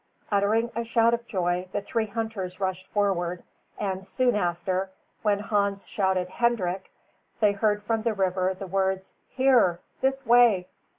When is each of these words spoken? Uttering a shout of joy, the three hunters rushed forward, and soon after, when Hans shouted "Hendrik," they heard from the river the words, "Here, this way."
Uttering 0.31 0.71
a 0.75 0.83
shout 0.83 1.13
of 1.13 1.27
joy, 1.27 1.67
the 1.73 1.79
three 1.83 2.07
hunters 2.07 2.59
rushed 2.59 2.87
forward, 2.87 3.43
and 3.77 4.03
soon 4.03 4.33
after, 4.35 4.89
when 5.21 5.37
Hans 5.37 5.85
shouted 5.85 6.27
"Hendrik," 6.27 6.91
they 7.39 7.51
heard 7.51 7.83
from 7.83 8.01
the 8.01 8.15
river 8.15 8.55
the 8.55 8.65
words, 8.65 9.13
"Here, 9.29 9.79
this 10.01 10.25
way." 10.25 10.67